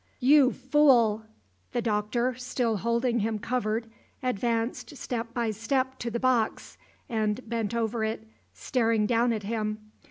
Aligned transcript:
"You 0.19 0.51
fool!" 0.51 1.25
The 1.73 1.81
Doctor, 1.83 2.33
still 2.33 2.77
holding 2.77 3.19
him 3.19 3.37
covered, 3.37 3.85
advanced 4.23 4.97
step 4.97 5.31
by 5.31 5.51
step 5.51 5.99
to 5.99 6.09
the 6.09 6.19
box, 6.19 6.75
and 7.07 7.47
bent 7.47 7.75
over 7.75 8.03
it, 8.03 8.27
staring 8.51 9.05
down 9.05 9.31
at 9.31 9.43
him. 9.43 9.91